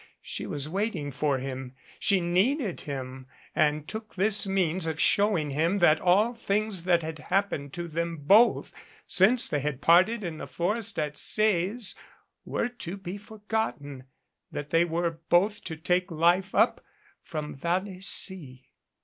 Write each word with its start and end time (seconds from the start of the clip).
She 0.23 0.47
was 0.47 0.67
waiting 0.67 1.11
for 1.11 1.37
him. 1.37 1.75
She 1.99 2.21
needed 2.21 2.81
him, 2.81 3.27
and 3.55 3.87
took 3.87 4.15
this 4.15 4.47
means 4.47 4.87
of 4.87 4.99
showing 4.99 5.51
him 5.51 5.77
that 5.77 6.01
all 6.01 6.33
things 6.33 6.85
that 6.85 7.03
had 7.03 7.19
happened 7.19 7.71
to 7.73 7.87
them 7.87 8.17
both 8.17 8.73
since 9.05 9.47
they 9.47 9.59
had 9.59 9.79
parted 9.79 10.23
in 10.23 10.39
the 10.39 10.47
forest 10.47 10.97
at 10.97 11.15
Sees 11.17 11.93
were 12.45 12.67
to 12.69 12.97
be 12.97 13.19
forgotten 13.19 14.05
that 14.51 14.71
they 14.71 14.85
were 14.85 15.19
both 15.29 15.63
to 15.65 15.75
take 15.77 16.09
life 16.09 16.55
up 16.55 16.83
from 17.21 17.55
Vallecy. 17.55 18.69